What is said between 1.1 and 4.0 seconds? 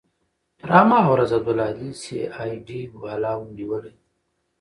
ورځ عبدالهادي سي آى ډي والاو نيولى.